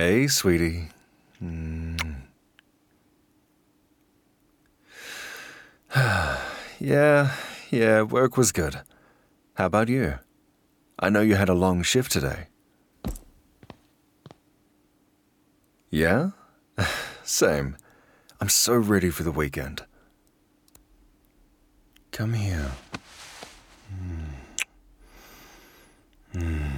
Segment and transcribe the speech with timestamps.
[0.00, 0.88] Hey, sweetie.
[1.44, 2.22] Mm.
[6.80, 7.34] yeah,
[7.70, 8.80] yeah, work was good.
[9.56, 10.18] How about you?
[10.98, 12.46] I know you had a long shift today.
[15.90, 16.30] Yeah?
[17.22, 17.76] Same.
[18.40, 19.84] I'm so ready for the weekend.
[22.10, 22.70] Come here.
[23.92, 24.30] Mm.
[26.32, 26.70] Mm.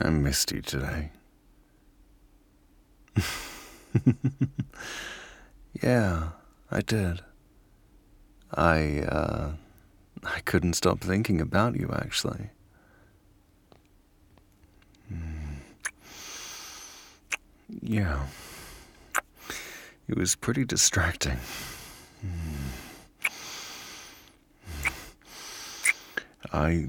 [0.00, 1.10] I missed you today.
[5.82, 6.28] yeah,
[6.70, 7.20] I did.
[8.52, 9.52] I, uh,
[10.22, 12.50] I couldn't stop thinking about you, actually.
[15.12, 15.56] Mm.
[17.82, 18.26] Yeah.
[20.06, 21.38] It was pretty distracting.
[22.24, 22.64] Mm.
[26.52, 26.88] I.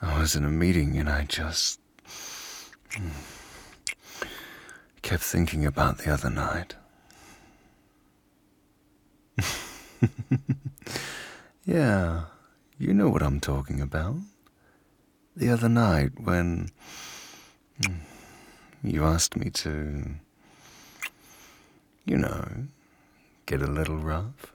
[0.00, 1.80] I was in a meeting and I just.
[5.08, 6.74] Kept thinking about the other night.
[11.64, 12.24] yeah,
[12.78, 14.16] you know what I'm talking about.
[15.34, 16.68] The other night when
[18.84, 20.16] you asked me to,
[22.04, 22.46] you know,
[23.46, 24.52] get a little rough.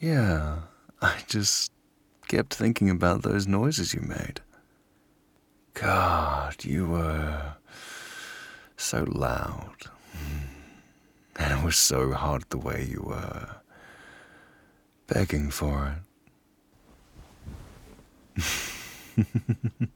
[0.00, 0.62] Yeah,
[1.00, 1.70] I just
[2.26, 4.40] kept thinking about those noises you made.
[5.74, 7.54] God, you were
[8.76, 9.76] so loud.
[11.36, 13.56] And it was so hard the way you were
[15.06, 15.96] begging for
[18.36, 18.44] it.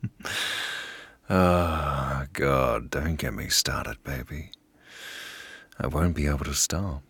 [1.31, 4.51] Ah, oh, God, don't get me started, baby.
[5.79, 7.03] I won't be able to stop.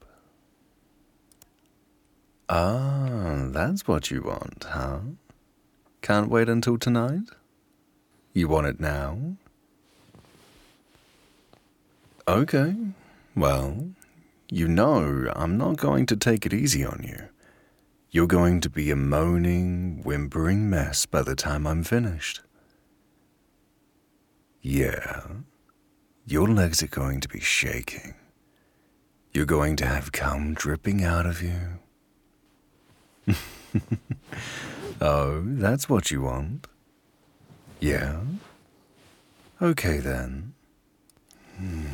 [2.48, 4.98] Ah, that's what you want, huh?
[6.02, 7.28] Can't wait until tonight?
[8.32, 9.18] You want it now?
[12.26, 12.74] Okay,
[13.34, 13.88] well,
[14.50, 17.28] you know I'm not going to take it easy on you.
[18.10, 22.40] You're going to be a moaning, whimpering mess by the time I'm finished.
[24.62, 25.26] Yeah,
[26.26, 28.14] your legs are going to be shaking.
[29.32, 31.78] You're going to have cum dripping out of you.
[35.00, 36.66] oh, that's what you want?
[37.80, 38.20] Yeah?
[39.62, 40.54] Okay then.
[41.56, 41.86] Hmm.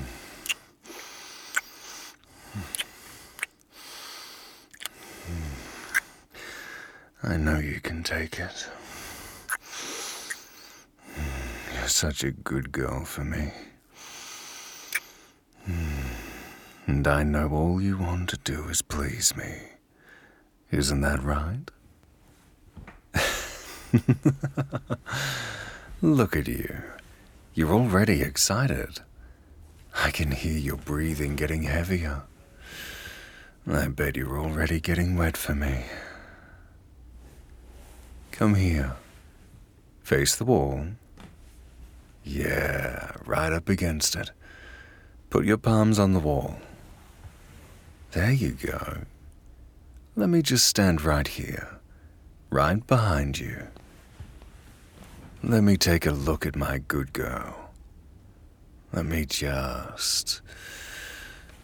[7.22, 8.68] I know you can take it.
[11.74, 13.52] You're such a good girl for me.
[16.86, 19.54] And I know all you want to do is please me.
[20.70, 21.70] Isn't that right?
[26.04, 26.82] Look at you.
[27.54, 29.00] You're already excited.
[29.96, 32.24] I can hear your breathing getting heavier.
[33.66, 35.84] I bet you're already getting wet for me.
[38.32, 38.96] Come here.
[40.02, 40.88] Face the wall.
[42.22, 44.30] Yeah, right up against it.
[45.30, 46.58] Put your palms on the wall.
[48.12, 49.04] There you go.
[50.16, 51.78] Let me just stand right here,
[52.50, 53.68] right behind you.
[55.46, 57.68] Let me take a look at my good girl.
[58.94, 60.40] Let me just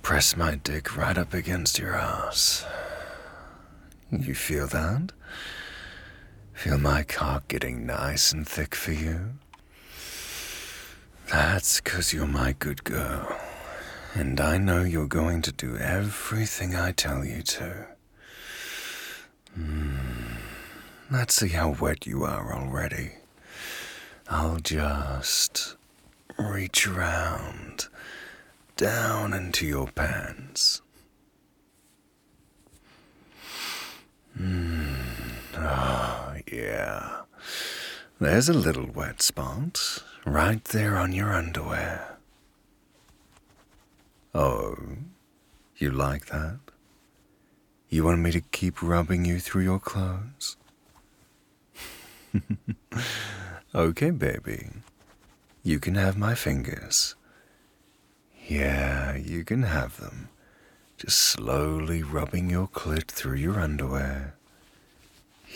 [0.02, 2.66] press my dick right up against your ass.
[4.10, 5.12] You feel that?
[6.52, 9.30] Feel my cock getting nice and thick for you?
[11.32, 13.34] That's because you're my good girl.
[14.14, 17.86] And I know you're going to do everything I tell you to.
[19.58, 20.36] Mm.
[21.10, 23.12] Let's see how wet you are already.
[24.32, 25.75] I'll just
[26.38, 27.88] reach around
[28.77, 30.82] down into your pants.
[34.38, 34.94] Mm.
[35.56, 37.23] Oh, yeah.
[38.21, 42.17] There's a little wet spot right there on your underwear.
[44.32, 44.77] Oh,
[45.77, 46.61] you like that?
[47.88, 50.56] You want me to keep rubbing you through your clothes?
[53.75, 54.69] okay, baby.
[55.62, 57.14] You can have my fingers.
[58.46, 60.28] Yeah, you can have them.
[60.96, 64.34] Just slowly rubbing your clit through your underwear.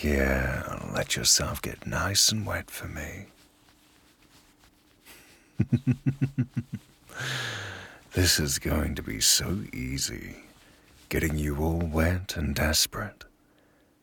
[0.01, 3.27] Yeah, let yourself get nice and wet for me.
[8.13, 10.37] this is going to be so easy.
[11.09, 13.25] Getting you all wet and desperate.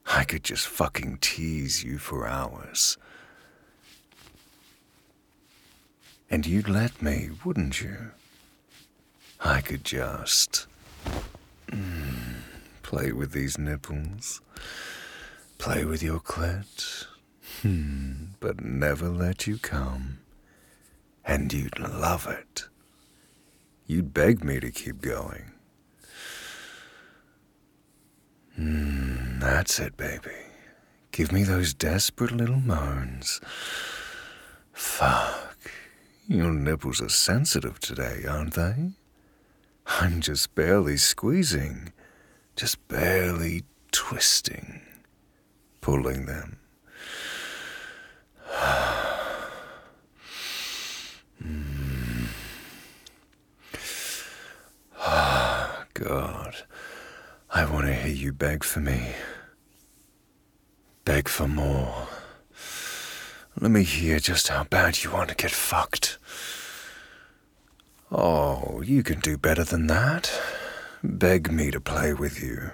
[0.06, 2.98] I could just fucking tease you for hours.
[6.32, 8.12] And you'd let me, wouldn't you?
[9.42, 10.66] I could just
[11.68, 12.36] mm,
[12.84, 14.40] play with these nipples,
[15.58, 17.06] play with your clit,
[17.62, 20.20] hmm, but never let you come.
[21.26, 22.64] And you'd love it.
[23.86, 25.52] You'd beg me to keep going.
[28.56, 30.32] Hmm, that's it, baby.
[31.12, 33.42] Give me those desperate little moans.
[34.72, 35.51] Fuck.
[36.28, 38.92] Your nipples are sensitive today, aren't they?
[39.88, 41.92] I'm just barely squeezing,
[42.56, 44.82] just barely twisting,
[45.82, 46.58] pulling them.
[51.44, 52.28] mm.
[55.94, 56.56] God,
[57.50, 59.14] I want to hear you beg for me.
[61.04, 62.08] Beg for more.
[63.62, 66.18] Let me hear just how bad you want to get fucked.
[68.12, 70.34] Oh, you can do better than that.
[71.04, 72.72] Beg me to play with you.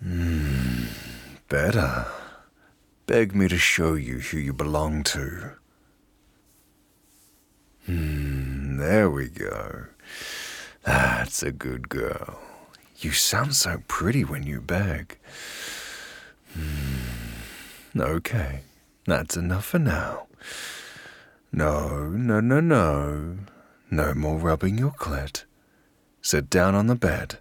[0.00, 0.84] Hmm,
[1.48, 2.06] better.
[3.06, 5.54] Beg me to show you who you belong to.
[7.86, 9.86] Hmm, there we go.
[10.84, 12.38] That's a good girl.
[12.98, 15.18] You sound so pretty when you beg.
[16.54, 16.91] Hmm.
[17.94, 18.60] Okay,
[19.06, 20.26] that's enough for now.
[21.52, 23.36] No, no, no, no.
[23.90, 25.44] No more rubbing your clit.
[26.22, 27.38] Sit down on the bed.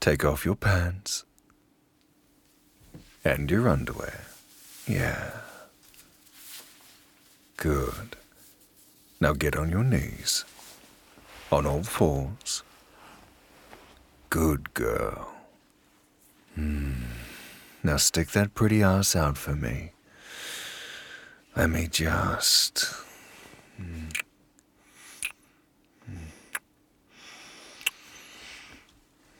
[0.00, 1.24] Take off your pants.
[3.24, 4.22] And your underwear.
[4.86, 5.32] Yeah.
[7.58, 8.16] Good.
[9.20, 10.46] Now get on your knees.
[11.52, 12.62] On all fours.
[14.30, 15.34] Good girl.
[16.54, 17.07] Hmm.
[17.82, 19.92] Now stick that pretty ass out for me.
[21.56, 22.84] Let me just.
[23.76, 24.08] Hmm.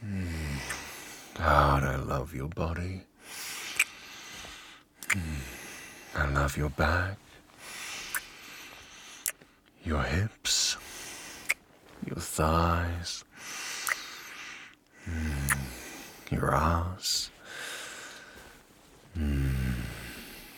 [0.01, 0.57] Hmm.
[1.35, 3.03] God, I love your body.
[5.11, 5.21] Hmm.
[6.15, 7.17] I love your back,
[9.85, 10.77] your hips,
[12.05, 13.25] your thighs,
[16.31, 17.28] your ass.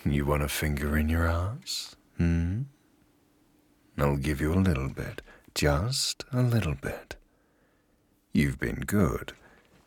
[0.03, 1.95] You want a finger in your ass?
[2.17, 2.63] Hmm?
[3.97, 5.21] I'll give you a little bit,
[5.53, 7.17] just a little bit.
[8.33, 9.33] You've been good.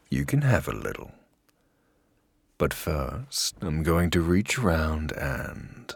[0.09, 1.11] You can have a little.
[2.59, 5.93] But first, I'm going to reach around and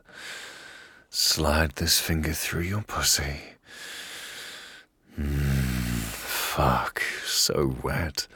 [1.11, 3.41] slide this finger through your pussy.
[5.17, 8.27] Mmm, fuck, so wet.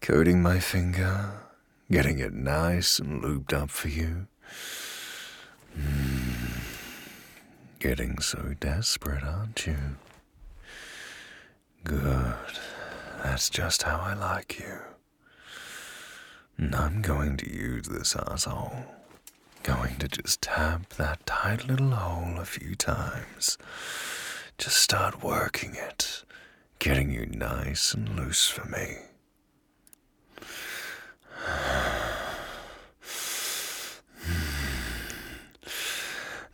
[0.00, 1.42] Coating my finger,
[1.90, 4.26] getting it nice and lubed up for you.
[5.78, 6.60] Mm.
[7.78, 9.76] Getting so desperate, aren't you?
[11.84, 12.34] Good.
[13.22, 14.80] That's just how I like you.
[16.74, 18.84] I'm going to use this asshole.
[19.62, 23.56] Going to just tap that tight little hole a few times.
[24.58, 26.24] Just start working it,
[26.78, 28.96] getting you nice and loose for me.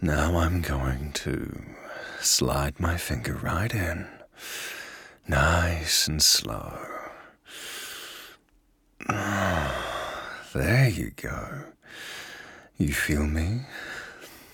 [0.01, 1.59] Now I'm going to
[2.21, 4.07] slide my finger right in,
[5.27, 6.79] nice and slow.
[9.09, 11.65] there you go.
[12.77, 13.63] You feel me?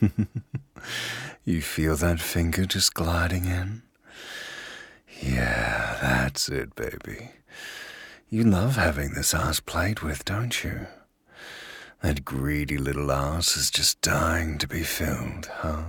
[1.45, 3.83] you feel that finger just gliding in?
[5.21, 7.31] Yeah, that's it, baby.
[8.31, 10.87] You love having this ass played with, don't you?
[12.03, 15.85] That greedy little ass is just dying to be filled, huh?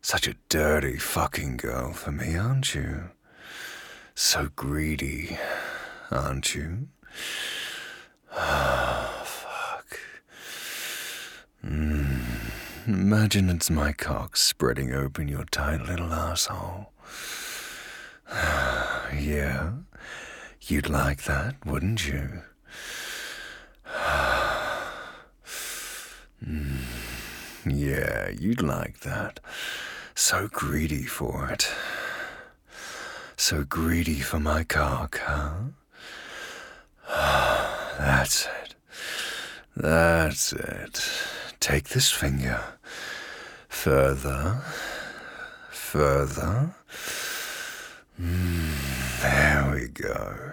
[0.00, 3.10] Such a dirty fucking girl for me, aren't you?
[4.14, 5.36] So greedy,
[6.12, 6.88] aren't you?
[8.32, 9.98] Ah, fuck.
[11.66, 12.20] Mm.
[12.86, 16.92] Imagine it's my cock spreading open your tight little asshole.
[18.32, 19.72] yeah,
[20.62, 22.42] you'd like that, wouldn't you?
[26.46, 26.78] Mm,
[27.66, 29.40] yeah, you'd like that.
[30.14, 31.70] So greedy for it.
[33.36, 35.52] So greedy for my cock, huh?
[37.98, 38.74] That's it.
[39.76, 41.10] That's it.
[41.60, 42.62] Take this finger.
[43.68, 44.62] Further.
[45.70, 46.74] Further.
[48.20, 50.52] Mm, there we go.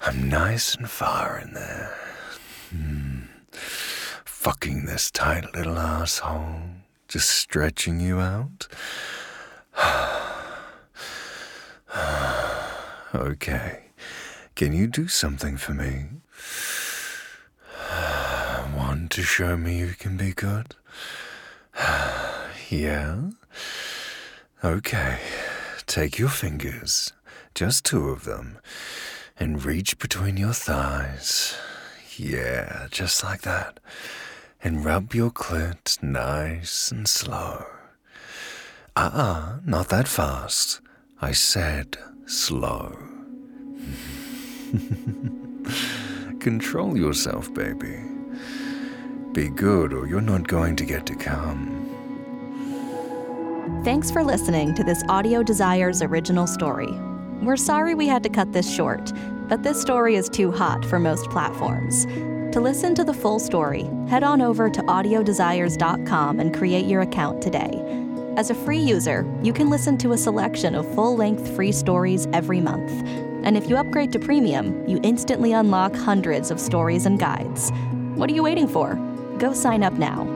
[0.00, 1.94] I'm nice and far in there.
[2.74, 3.05] Mm
[4.46, 6.60] fucking this tight little asshole,
[7.08, 8.68] Just stretching you out.
[13.12, 13.86] okay.
[14.54, 16.04] Can you do something for me?
[18.76, 20.76] Want to show me you can be good?
[22.70, 23.22] yeah?
[24.62, 25.18] Okay.
[25.86, 27.12] Take your fingers,
[27.56, 28.58] just two of them,
[29.40, 31.58] and reach between your thighs.
[32.16, 33.80] Yeah, just like that.
[34.66, 37.66] And rub your clit nice and slow.
[38.96, 40.80] Ah, uh-uh, uh, not that fast.
[41.22, 41.96] I said
[42.26, 42.98] slow.
[46.40, 48.00] Control yourself, baby.
[49.30, 51.60] Be good, or you're not going to get to come.
[53.84, 56.90] Thanks for listening to this Audio Desires original story.
[57.40, 59.12] We're sorry we had to cut this short,
[59.48, 62.04] but this story is too hot for most platforms.
[62.56, 67.42] To listen to the full story, head on over to audiodesires.com and create your account
[67.42, 67.82] today.
[68.38, 72.26] As a free user, you can listen to a selection of full length free stories
[72.32, 72.90] every month.
[73.44, 77.72] And if you upgrade to premium, you instantly unlock hundreds of stories and guides.
[78.14, 78.94] What are you waiting for?
[79.36, 80.35] Go sign up now